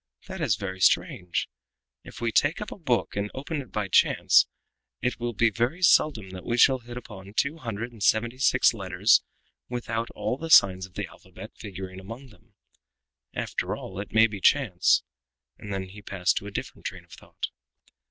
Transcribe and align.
That 0.27 0.41
is 0.41 0.55
very 0.55 0.79
strange. 0.79 1.47
If 2.03 2.21
we 2.21 2.31
take 2.31 2.59
up 2.59 2.71
a 2.71 2.75
book 2.79 3.15
and 3.15 3.29
open 3.35 3.61
it 3.61 3.71
by 3.71 3.87
chance 3.87 4.47
it 4.99 5.19
will 5.19 5.33
be 5.33 5.51
very 5.51 5.83
seldom 5.83 6.31
that 6.31 6.43
we 6.43 6.57
shall 6.57 6.79
hit 6.79 6.97
upon 6.97 7.35
two 7.35 7.57
hundred 7.57 7.91
and 7.91 8.01
seventy 8.01 8.39
six 8.39 8.73
letters 8.73 9.21
without 9.69 10.09
all 10.15 10.39
the 10.39 10.49
signs 10.49 10.87
of 10.87 10.95
the 10.95 11.05
alphabet 11.05 11.51
figuring 11.53 11.99
among 11.99 12.29
them. 12.29 12.55
After 13.35 13.75
all, 13.75 13.99
it 13.99 14.11
may 14.11 14.25
be 14.25 14.41
chance," 14.41 15.03
and 15.59 15.71
then 15.71 15.83
he 15.89 16.01
passed 16.01 16.35
to 16.37 16.47
a 16.47 16.51
different 16.51 16.87
train 16.87 17.03
of 17.03 17.11
thought. 17.11 17.49